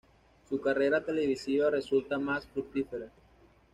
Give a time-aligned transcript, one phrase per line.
[0.49, 3.05] Su carrera televisiva resulta más fructífera.